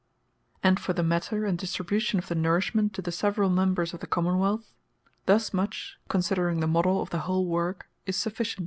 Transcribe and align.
And 0.63 0.79
for 0.79 0.93
the 0.93 1.03
Matter, 1.03 1.45
and 1.45 1.55
Distribution 1.59 2.17
of 2.17 2.27
the 2.27 2.33
Nourishment, 2.33 2.91
to 2.95 3.03
the 3.03 3.11
severall 3.11 3.51
Members 3.51 3.93
of 3.93 3.99
the 3.99 4.07
Common 4.07 4.39
wealth, 4.39 4.73
thus 5.27 5.53
much 5.53 5.99
(considering 6.09 6.59
the 6.59 6.65
modell 6.65 7.03
of 7.03 7.11
the 7.11 7.19
whole 7.19 7.45
worke) 7.45 7.87
is 8.07 8.15
sufficient. 8.17 8.59